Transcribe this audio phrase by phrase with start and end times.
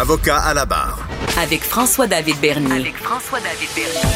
[0.00, 1.06] Avocat à la barre.
[1.42, 2.72] Avec François-David Bernier.
[2.72, 4.08] Avec François-David Bernier.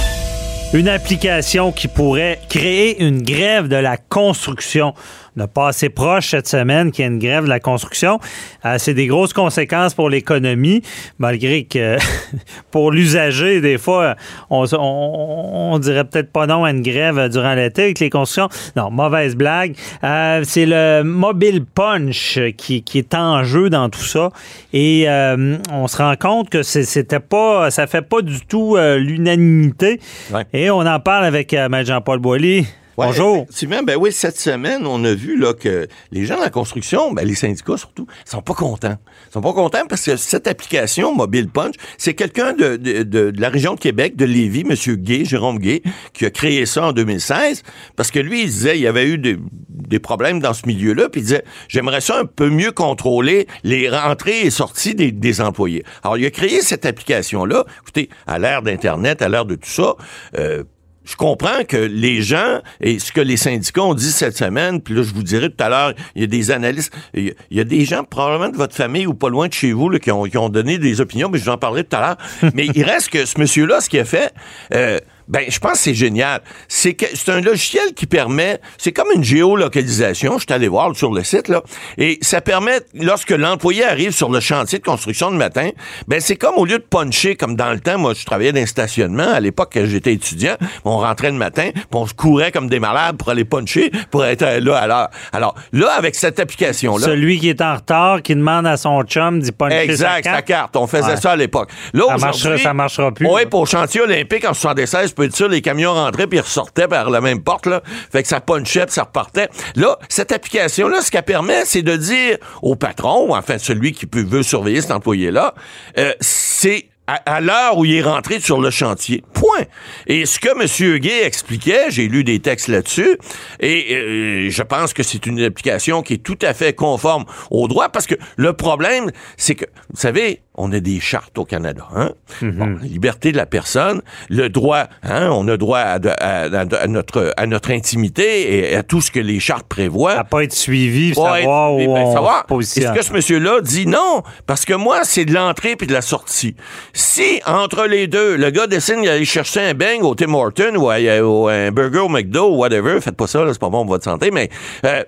[0.73, 4.95] Une application qui pourrait créer une grève de la construction.
[5.37, 8.21] On a pas assez proche cette semaine qu'il y ait une grève de la construction.
[8.65, 10.83] Euh, c'est des grosses conséquences pour l'économie,
[11.19, 11.97] malgré que
[12.71, 14.17] pour l'usager, des fois,
[14.51, 18.49] on, on, on dirait peut-être pas non à une grève durant l'été avec les constructions.
[18.77, 19.77] Non, mauvaise blague.
[20.03, 24.31] Euh, c'est le mobile punch qui, qui, est en jeu dans tout ça.
[24.73, 28.99] Et euh, on se rend compte que c'était pas, ça fait pas du tout euh,
[28.99, 30.01] l'unanimité.
[30.33, 30.45] Ouais.
[30.53, 32.67] Et on en parle avec euh, Maître Jean-Paul Boilly.
[32.97, 33.47] Ouais, Bonjour.
[33.87, 37.27] Ben oui, cette semaine, on a vu là, que les gens de la construction, ben,
[37.27, 38.97] les syndicats surtout, sont pas contents.
[39.31, 43.31] Ils sont pas contents parce que cette application, Mobile Punch, c'est quelqu'un de, de, de,
[43.33, 44.97] de la région de Québec, de Lévis, M.
[44.97, 47.65] Gay, Jérôme Gay, qui a créé ça en 2016,
[47.97, 51.09] parce que lui, il disait, il y avait eu des, des problèmes dans ce milieu-là,
[51.09, 55.41] puis il disait, j'aimerais ça un peu mieux contrôler les rentrées et sorties des, des
[55.41, 55.85] employés.
[56.05, 57.65] Alors, il a créé cette application-là.
[57.83, 59.97] Écoutez, à l'ère d'Internet, à l'ère de tout ça,
[60.39, 60.63] euh,
[61.05, 64.95] je comprends que les gens, et ce que les syndicats ont dit cette semaine, puis
[64.95, 67.65] là, je vous dirai tout à l'heure, il y a des analystes, il y a
[67.65, 70.25] des gens probablement de votre famille ou pas loin de chez vous là, qui, ont,
[70.25, 72.53] qui ont donné des opinions, mais je vous en parlerai tout à l'heure.
[72.55, 74.33] mais il reste que ce monsieur-là, ce qu'il a fait,
[74.75, 76.41] euh, ben, je pense que c'est génial.
[76.69, 80.39] C'est que c'est un logiciel qui permet, c'est comme une géolocalisation.
[80.39, 81.63] Je suis allé voir sur le site là,
[81.99, 85.71] et ça permet lorsque l'employé arrive sur le chantier de construction le matin,
[86.09, 87.99] ben c'est comme au lieu de puncher comme dans le temps.
[87.99, 90.57] Moi, je travaillais dans un stationnement à l'époque quand j'étais étudiant.
[90.85, 94.25] On rentrait le matin, puis on se courait comme des malades pour aller puncher pour
[94.25, 95.09] être là à l'heure.
[95.33, 99.03] Alors là, avec cette application là, Celui qui est en retard, qui demande à son
[99.05, 100.47] chum d'y puncher Exact, sa sa carte.
[100.47, 100.77] carte.
[100.77, 101.17] On faisait Ouais.
[101.17, 101.71] ça à l'époque.
[101.93, 105.37] Là, Ça marchera- ça marchera plus, Oui, pour le chantier olympique en 76, peux être
[105.37, 107.83] sûr, les camions rentraient puis ils ressortaient par la même porte, là.
[108.13, 109.49] Fait que ça punchait puis ça repartait.
[109.77, 114.07] Là, cette application-là, ce qu'elle permet, c'est de dire au patron, ou enfin celui qui
[114.07, 115.55] peut, veut surveiller cet employé-là,
[115.99, 119.23] euh, c'est à, à l'heure où il est rentré sur le chantier.
[119.35, 119.67] Point.
[120.07, 120.99] Et ce que M.
[120.99, 123.19] Gay expliquait, j'ai lu des textes là-dessus,
[123.61, 127.69] et euh, je pense que c'est une application qui est tout à fait conforme au
[127.69, 131.87] droit, parce que le problème, c'est que, vous savez, on a des chartes au Canada.
[131.95, 132.13] Hein?
[132.43, 136.45] Bon, la liberté de la personne, le droit, hein, on a droit à, de- à-
[136.45, 140.13] à- à notre, à notre intimité et à tout ce que les chartes prévoient.
[140.13, 142.47] À pas être suivi, Ouais, savoir où mais, ben, on savoir.
[142.49, 144.23] se Est-ce que ce monsieur-là dit non?
[144.47, 146.55] Parce que moi, c'est de l'entrée puis de la sortie.
[146.93, 150.89] Si, entre les deux, le gars décide d'aller chercher un bang au Tim Horton ou,
[150.91, 153.95] à- ou un burger au McDo ou whatever, faites pas ça, c'est pas bon pour
[153.95, 154.49] votre santé, mais...
[154.87, 155.03] euh,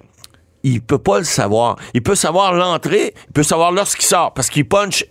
[0.69, 1.77] il peut pas le savoir.
[1.95, 5.05] Il peut savoir l'entrée, il peut savoir lorsqu'il sort, parce qu'il punch,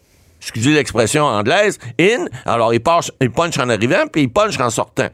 [0.45, 2.81] excusez l'expression anglaise, in, alors il,
[3.19, 5.07] il punch en arrivant, puis il punch en sortant.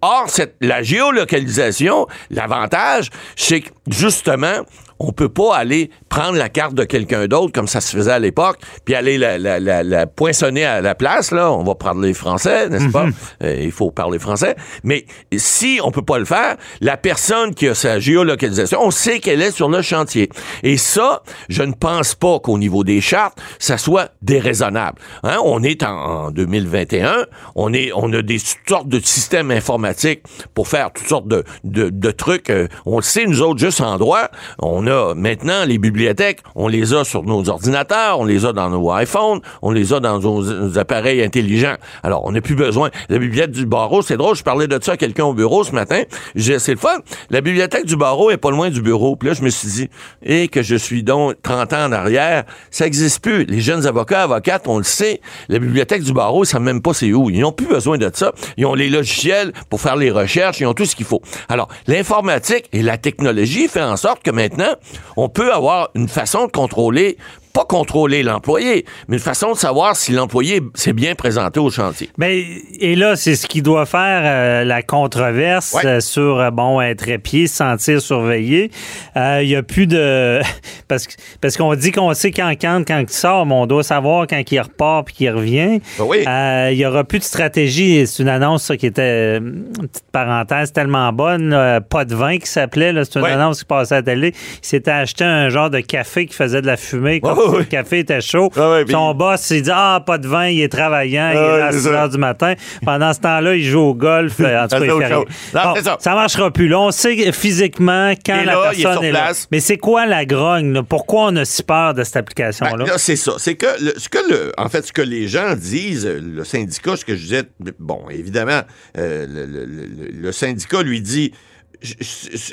[0.00, 4.64] Or, cette, la géolocalisation, l'avantage, c'est que, justement,
[4.98, 8.18] on peut pas aller prendre la carte de quelqu'un d'autre comme ça se faisait à
[8.18, 11.52] l'époque, puis aller la, la, la, la poinçonner à la place, là.
[11.52, 13.06] On va parler français, n'est-ce pas?
[13.42, 14.56] Euh, il faut parler français.
[14.84, 19.20] Mais si on peut pas le faire, la personne qui a sa géolocalisation, on sait
[19.20, 20.30] qu'elle est sur le chantier.
[20.62, 24.98] Et ça, je ne pense pas qu'au niveau des chartes, ça soit déraisonnable.
[25.22, 25.38] Hein?
[25.44, 30.22] On est en, en 2021, on est, on a des toutes sortes de systèmes informatiques
[30.54, 32.50] pour faire toutes sortes de, de, de trucs.
[32.50, 34.28] Euh, on le sait, nous autres, juste en droit,
[34.58, 38.70] on a maintenant les bibliothèques, on les a sur nos ordinateurs, on les a dans
[38.70, 41.76] nos iPhones, on les a dans nos, appareils intelligents.
[42.02, 42.90] Alors, on n'a plus besoin.
[43.08, 45.72] La bibliothèque du barreau, c'est drôle, je parlais de ça à quelqu'un au bureau ce
[45.72, 46.02] matin.
[46.36, 46.98] C'est le fun.
[47.30, 49.16] La bibliothèque du barreau est pas loin du bureau.
[49.16, 49.88] Puis là, je me suis dit,
[50.22, 53.44] et que je suis donc 30 ans en arrière, ça existe plus.
[53.44, 55.20] Les jeunes avocats, avocates, on le sait.
[55.48, 57.30] La bibliothèque du barreau, savent même pas c'est où.
[57.30, 58.32] Ils n'ont plus besoin de ça.
[58.56, 61.22] Ils ont les logiciels pour faire les recherches, ils ont tout ce qu'il faut.
[61.48, 64.75] Alors, l'informatique et la technologie fait en sorte que maintenant,
[65.16, 67.16] on peut avoir une façon de contrôler
[67.56, 72.10] pas contrôler l'employé, mais une façon de savoir si l'employé s'est bien présenté au chantier.
[72.18, 72.44] Ben,
[72.80, 75.86] et là, c'est ce qui doit faire euh, la controverse Ouais.
[75.86, 78.70] euh, sur, euh, bon, être épié, se sentir surveillé.
[79.16, 80.40] Euh, Il y a plus de...
[80.88, 83.82] parce que- parce qu'on dit qu'on sait quand quand, quand il sort, mais on doit
[83.82, 85.80] savoir quand il repart puis qu'il revient.
[85.98, 86.24] Ben oui.
[86.28, 88.06] Euh, Il y aura plus de stratégie.
[88.06, 91.56] C'est une annonce ça, qui était, une petite parenthèse, tellement bonne.
[91.88, 92.92] pas de vin qui s'appelait.
[93.04, 93.30] C'est une Ouais.
[93.32, 94.32] annonce qui passait à la télé.
[94.34, 97.20] Il s'était acheté un genre de café qui faisait de la fumée.
[97.20, 98.50] Comme, Le café était chaud.
[98.56, 101.40] Ah puis- Son boss, il dit Ah, pas de vin, il est travaillant, il est
[101.40, 101.90] Ah, là à c'est 6 ça.
[101.90, 102.54] heures du matin.
[102.84, 104.34] Pendant ce temps-là, il joue au golf.
[104.40, 104.90] euh, En tout cas, il.
[104.90, 105.96] Non, Bon, ça.
[106.00, 106.68] ça marchera plus.
[106.68, 109.32] Là, on sait physiquement quand la là, est personne est, là.
[109.50, 110.72] Mais c'est quoi la grogne?
[110.72, 110.82] là?
[110.82, 112.84] Pourquoi on a si peur de cette Ben, application-là?
[112.84, 113.32] là, c'est ça.
[113.38, 116.96] C'est que, le- ce que le, en fait, ce que les gens disent, le syndicat,
[116.96, 117.42] ce que je disais,
[117.78, 118.60] bon, évidemment,
[118.98, 121.32] euh, le, syndicat lui dit,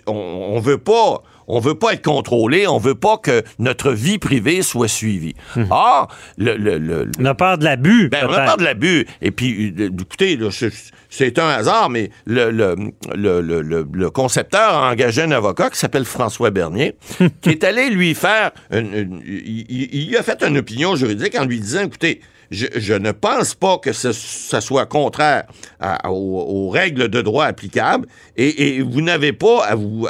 [0.08, 4.62] on, veut pas, on veut pas être contrôlé, on veut pas que notre vie privée
[4.62, 5.36] soit suivie.
[5.70, 8.10] Or, le, le- le- on a peur de l'abus.
[8.10, 9.06] ben, on a peur de l'abut.
[9.22, 10.38] Et puis, euh, écoutez,
[11.10, 12.76] c'est- un hasard, mais le, le,
[13.16, 16.96] le, le- le- le concepteur a engagé un avocat qui s'appelle François Bernier,
[17.42, 18.52] qui est allé lui faire...
[18.72, 22.22] une- une- il, il- il lui a fait une opinion juridique en lui disant, écoutez,
[22.54, 25.44] je, ne pense pas que ce, ça soit contraire
[26.08, 28.08] aux, règles de droit applicables
[28.38, 30.08] et, vous n'avez pas à vous,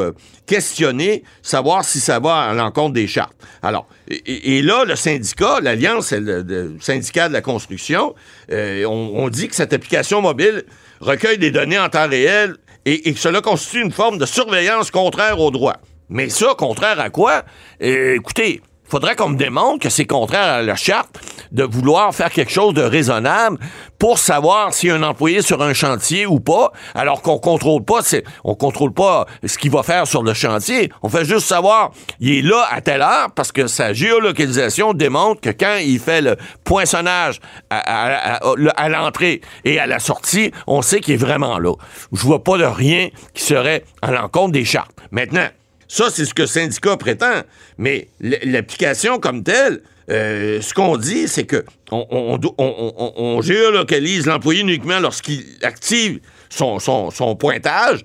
[0.00, 0.12] euh,
[0.46, 3.36] questionner, savoir si ça va à l'encontre des chartes.
[3.62, 8.14] Alors, et- là, le syndicat, l'Alliance le, le syndicat de la construction,
[8.50, 10.64] euh, on, dit que cette application mobile
[11.00, 15.40] recueille des données en temps réel et, que cela constitue une forme de surveillance contraire
[15.40, 15.76] au droit.
[16.10, 17.44] Mais ça, contraire à quoi?
[17.82, 21.18] Euh, écoutez, faudrait qu'on me démontre que c'est contraire à la charte
[21.52, 23.58] de vouloir faire quelque chose de raisonnable
[23.98, 28.00] pour savoir si un employé sur un chantier ou pas, alors qu'on contrôle pas,
[28.44, 30.90] on contrôle pas ce qu'il va faire sur le chantier.
[31.02, 35.40] On fait juste savoir, il est là à telle heure parce que sa géolocalisation démontre
[35.40, 37.40] que quand il fait le poinçonnage
[37.70, 41.74] à l'entrée et à la sortie, on sait qu'il est vraiment là.
[42.12, 44.90] Je vois pas de rien qui serait à l'encontre des chartes.
[45.10, 45.48] Maintenant,
[45.94, 47.42] ça, c'est ce que le syndicat prétend.
[47.78, 49.80] Mais l'application comme telle,
[50.10, 56.18] euh, ce qu'on dit, c'est que on, géolocalise l'employé uniquement lorsqu'il active
[56.50, 58.00] son, pointage.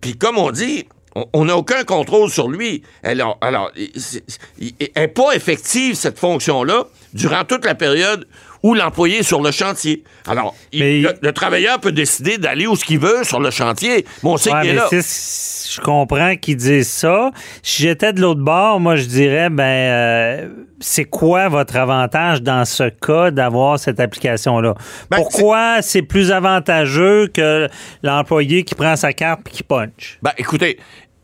[0.00, 0.86] Puis comme on dit,
[1.32, 2.84] on- n'a aucun contrôle sur lui.
[3.02, 8.24] Alors, alors n'est pas effective, cette fonction-là, durant toute la période
[8.62, 10.04] où l'employé est sur le chantier.
[10.26, 14.04] Alors, il- le, le travailleur peut décider d'aller où ce qu'il veut sur le chantier,
[14.22, 14.88] mais on sait Ouais, qu'il est là.
[14.90, 17.30] je comprends qu'ils disent ça.
[17.62, 20.48] Si j'étais de l'autre bord, moi, je dirais, ben, euh,
[20.80, 24.74] c'est quoi votre avantage dans ce cas d'avoir cette application-là?
[25.10, 27.68] Ben, Pourquoi c'est plus avantageux que
[28.02, 30.18] l'employé qui prend sa carte et qui punch?
[30.22, 30.78] Ben, écoutez,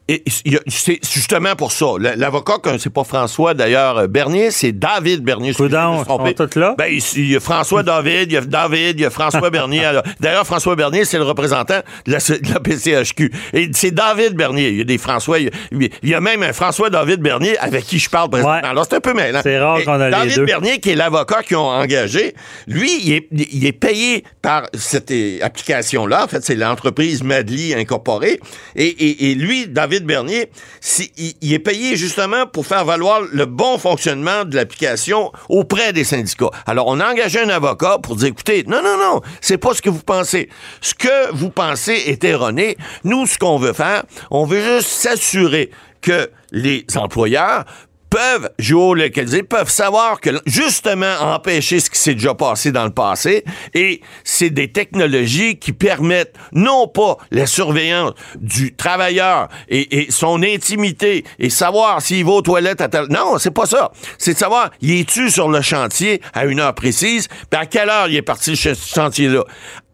[0.09, 0.23] et-
[0.69, 1.87] c'est justement pour ça.
[2.17, 5.53] L'avocat, c'est pas François d'ailleurs euh, Bernier, c'est David Bernier.
[5.55, 6.75] Coudon, ils sont tous là?
[6.79, 9.83] Ben, il y a François David, il y a David, il y a François Bernier.
[10.21, 13.33] D'ailleurs, François Bernier, c'est le représentant de la, de la PCHQ.
[13.53, 14.69] Et c'est David Bernier.
[14.71, 15.39] Il y a des François.
[15.39, 18.31] Il y a, il y a même un François David Bernier avec qui je parle
[18.31, 18.55] présentement.
[18.57, 18.65] Ouais.
[18.65, 19.41] Alors, c'est un peu mêlant.
[19.43, 20.45] C'est rare qu'on a les David deux.
[20.47, 22.35] Bernier, qui est l'avocat qu'ils ont engagé,
[22.67, 25.13] lui, il est, il est payé par cette
[25.43, 26.25] application-là.
[26.25, 28.41] En fait, c'est l'entreprise Madly Incorporée.
[28.77, 30.51] Et, et- et lui, David Bernier,
[30.81, 35.93] si- il, il est payé justement pour faire valoir le bon fonctionnement de l'application auprès
[35.93, 36.51] des syndicats.
[36.67, 39.83] Alors, on a engagé un avocat pour dire, écoutez, non, non, non, c'est pas ce
[39.83, 40.49] que vous pensez.
[40.81, 42.77] Ce que vous pensez est erroné.
[43.05, 45.71] Nous, ce qu'on veut faire, on veut juste s'assurer
[46.01, 47.65] que les employeurs
[48.11, 53.45] peuvent géolocaliser, peuvent savoir que justement empêcher ce qui s'est déjà passé dans le passé
[53.75, 61.25] et c'est des technologies qui permettent non pas la surveillance du travailleur et, son intimité
[61.39, 63.07] et savoir s'il va aux toilettes à tel...
[63.11, 63.91] Non, c'est pas ça.
[64.17, 67.91] C'est de savoir, il est-tu sur le chantier à une heure précise, puis à quelle
[67.91, 69.45] heure il est parti ce chantier-là.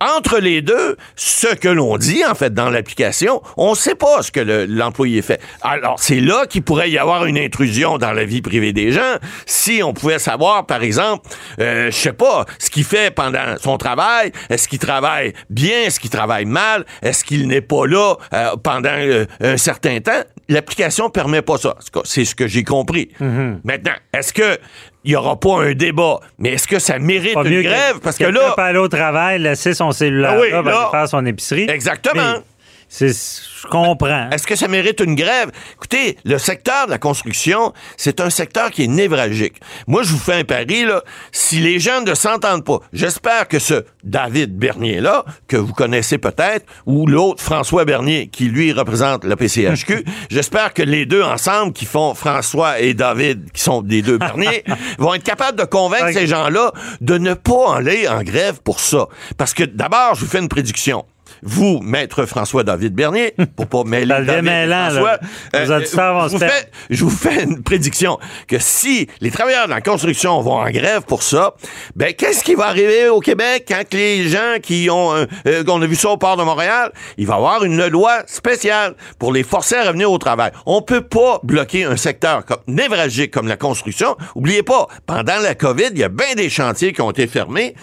[0.01, 4.23] Entre les deux, ce que l'on dit, en fait, dans l'application, on ne sait pas
[4.23, 5.41] ce que le- l'employé fait.
[5.63, 9.15] Alors, c'est là qu'il pourrait y avoir une intrusion dans la vie privée des gens.
[9.47, 11.27] Si on pouvait savoir, par exemple,
[11.61, 16.01] euh, je sais pas, ce qu'il fait pendant son travail, est-ce qu'il travaille bien, est-ce
[16.01, 21.11] qu'il travaille mal, est-ce qu'il n'est pas là euh, pendant euh, un certain temps, l'application
[21.11, 21.77] permet pas ça.
[22.05, 23.11] C'est ce que j'ai compris.
[23.21, 24.59] Maintenant, est-ce que
[25.05, 28.01] il n'y aura pas un débat, mais est-ce que ça mérite Pas une grève?
[28.03, 30.91] Parce que quelqu'un là, peut aller au travail, laisser son cellulaire Ah oui, là, aller
[30.91, 31.67] faire son épicerie.
[31.69, 32.23] Exactement.
[32.39, 32.43] Mais
[32.91, 34.31] Je comprends.
[34.31, 35.51] Est-ce que ça mérite une grève?
[35.75, 39.55] Écoutez, le secteur de la construction, c'est un secteur qui est névralgique.
[39.87, 41.03] Moi, je vous fais un pari, là.
[41.33, 46.67] Si les gens ne s'entendent pas, j'espère que ce David Bernier-là, que vous connaissez peut-être,
[46.87, 51.87] ou l'autre François Bernier, qui lui représente le PCHQ, j'espère que les deux ensemble, qui
[51.87, 54.65] font François et David, qui sont des deux Bernier,
[54.99, 59.09] vont être capables de convaincre ces gens-là de ne pas aller en grève pour ça.
[59.37, 61.05] Parce que d'abord, je vous fais une prédiction.
[61.45, 65.19] Vous, maître François-David Bernier, pour pas mêler David et mêlant, François,
[65.53, 70.41] je, vous fais, je vous fais une prédiction que si les travailleurs de la construction
[70.41, 71.55] vont en grève pour ça,
[71.95, 75.81] ben qu'est-ce qui va arriver au Québec quand les gens qui ont, euh, euh, qu'on
[75.83, 79.33] a vu ça au port de Montréal, il va y avoir une loi spéciale pour
[79.33, 80.53] les forcer à revenir au travail?
[80.67, 84.17] On peut pas bloquer un secteur comme, névralgique comme la construction.
[84.35, 87.75] Oubliez pas, pendant la COVID, il y a bien des chantiers qui ont été fermés.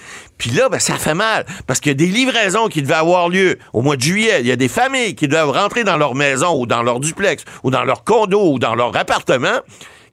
[0.41, 3.29] Puis là, ben, ça fait mal parce qu'il y a des livraisons qui devaient avoir
[3.29, 4.39] lieu au mois de juillet.
[4.39, 7.45] Il y a des familles qui doivent rentrer dans leur maison ou dans leur duplex
[7.61, 9.59] ou dans leur condo ou dans leur appartement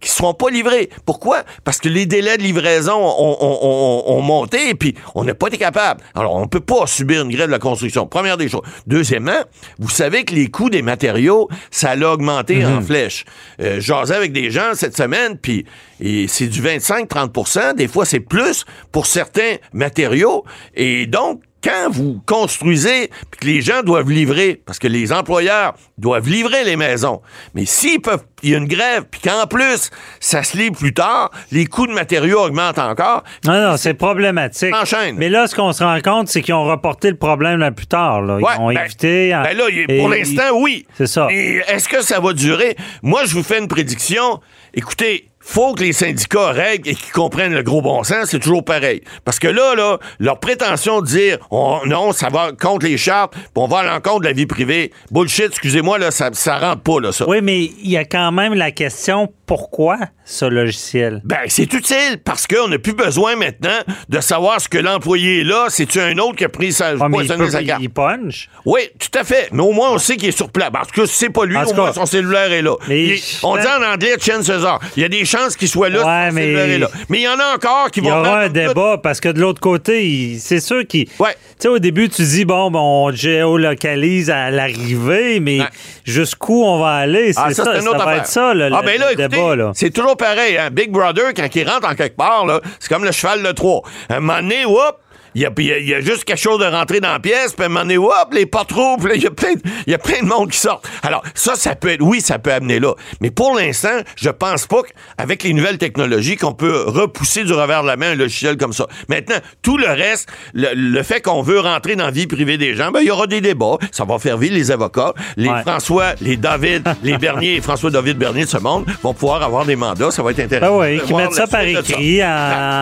[0.00, 0.90] qui ne seront pas livrés.
[1.04, 1.42] Pourquoi?
[1.64, 5.34] Parce que les délais de livraison ont, ont- ont- ont monté et puis on n'a
[5.34, 6.00] pas été capable.
[6.14, 8.06] Alors, on ne peut pas subir une grève de la construction.
[8.06, 8.62] Première des choses.
[8.86, 9.40] Deuxièmement,
[9.78, 13.24] vous savez que les coûts des matériaux, ça a augmenté en flèche.
[13.60, 15.64] Euh, J'asais avec des gens cette semaine, puis
[16.00, 20.44] et c'est du 25-30% Des fois, c'est plus pour certains matériaux.
[20.74, 25.74] Et donc, quand vous construisez, puis que les gens doivent livrer, parce que les employeurs
[25.98, 27.20] doivent livrer les maisons,
[27.54, 30.94] mais s'ils peuvent, il y a une grève, puis qu'en plus, ça se livre plus
[30.94, 33.24] tard, les coûts de matériaux augmentent encore.
[33.44, 34.74] Non, non, c'est problématique.
[34.74, 35.16] Enchaîne.
[35.18, 37.86] Mais là, ce qu'on se rend compte, c'est qu'ils ont reporté le problème là plus
[37.86, 38.22] tard.
[38.22, 38.36] là.
[38.38, 39.30] Ils Ouais, ont ben, évité.
[39.32, 40.86] Ben là, il- et- pour l'instant, oui.
[40.96, 41.26] C'est ça.
[41.30, 42.76] Est-ce que ça va durer?
[43.02, 44.40] Moi, je vous fais une prédiction.
[44.74, 48.64] Écoutez, faut que les syndicats règlent et qu'ils comprennent le gros bon sens, c'est toujours
[48.64, 49.00] pareil.
[49.24, 53.32] Parce que là, là, leur prétention de dire on- non, ça va contre les chartes,
[53.32, 56.82] puis on va à l'encontre de la vie privée, bullshit, excusez-moi, là, ça, ça rentre
[56.82, 57.26] pas, là, ça.
[57.26, 61.22] Oui, mais il y a quand même la question pourquoi ce logiciel?
[61.24, 63.78] Ben, c'est utile parce qu'on n'a plus besoin maintenant
[64.10, 65.68] de savoir ce que l'employé est là.
[65.70, 67.80] C'est-tu un autre qui a pris sa, Ah, mais il, poissonné peut- sa carte?
[67.82, 68.50] il punch.
[68.66, 69.48] Oui, tout à fait.
[69.52, 70.68] Mais au moins, on sait qu'il est sur place.
[70.70, 72.74] Parce que c'est pas lui, En au tout moins, cas, son cellulaire est là.
[72.90, 74.80] Il- on dit en anglais Chen César.
[74.98, 76.88] Il y a des chances qu'il soit là, Ouais, mais- là.
[77.10, 78.52] Il y en a encore qui Il y vont aura un tout.
[78.54, 81.08] débat parce que de l'autre côté, c'est sûr qu'il.
[81.18, 81.32] Ouais.
[81.32, 85.66] Tu sais, au début, tu dis, bon, ben, on géolocalise à l'arrivée, mais Ouais.
[86.04, 87.32] jusqu'u on va aller?
[87.32, 87.70] C'est Ah, ça, ça,
[88.04, 89.56] va être ça, le, ah, le- ben là, le écoutez, débat.
[89.56, 89.72] Là.
[89.74, 90.56] c'est toujours pareil.
[90.56, 90.68] Hein?
[90.70, 93.82] Big Brother, quand il rentre en quelque part, là, c'est comme le cheval de Troie.
[94.08, 94.96] Un moment donné, whoop,
[95.38, 97.12] il y a, il y a- il y a juste quelque chose de rentrer dans
[97.12, 99.54] la pièce, puis à un moment donné, hop, les portes rouvrent, il y a plein
[99.54, 100.82] de- il y a plein de monde qui sort.
[101.02, 102.94] Alors, ça, ça peut être, oui, ça peut amener là.
[103.20, 104.82] Mais pour l'instant, je pense pas
[105.16, 108.72] qu'avec les nouvelles technologies, qu'on peut repousser du revers de la main un logiciel comme
[108.72, 108.86] ça.
[109.08, 112.74] Maintenant, tout le reste, le, le fait qu'on veut rentrer dans la vie privée des
[112.74, 113.76] gens, ben, il y aura des débats.
[113.92, 115.14] Ça va faire vivre les avocats.
[115.36, 115.62] Les Ouais.
[115.62, 119.76] François, les David, les Bernier et François-David Bernier de ce monde vont pouvoir avoir des
[119.76, 120.10] mandats.
[120.10, 120.78] Ça va être intéressant.
[120.78, 122.28] Ben oui, de qu'ils voir mettent ça par écrit en,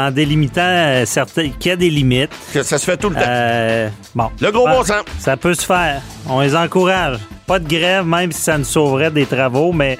[0.06, 2.30] en délimitant euh, certains, qu'il y a des limites.
[2.52, 3.22] Que ça se fait tout le temps.
[3.26, 4.30] Euh, bon.
[4.40, 5.02] Le gros Ben, bon sens.
[5.18, 6.00] Ça peut se faire.
[6.28, 7.18] On les encourage.
[7.46, 9.98] Pas de grève, même si ça nous sauverait des travaux, mais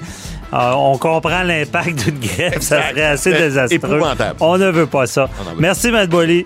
[0.53, 2.61] euh, on comprend l'impact d'une grève.
[2.61, 4.01] Ça serait assez C'est désastreux.
[4.39, 5.23] On ne veut pas ça.
[5.25, 5.55] veut.
[5.59, 6.45] Merci, Matt Boily.